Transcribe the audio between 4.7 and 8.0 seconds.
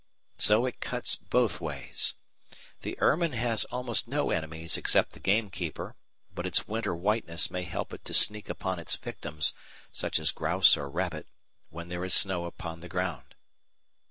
except the gamekeeper, but its winter whiteness may help